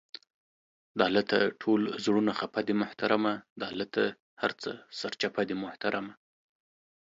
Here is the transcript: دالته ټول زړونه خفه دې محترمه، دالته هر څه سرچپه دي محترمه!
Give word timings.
دالته 0.99 1.39
ټول 1.61 1.81
زړونه 2.03 2.31
خفه 2.39 2.61
دې 2.67 2.75
محترمه، 2.81 3.33
دالته 3.61 4.03
هر 4.41 4.51
څه 4.61 4.71
سرچپه 4.99 5.41
دي 5.49 5.55
محترمه! 5.63 6.13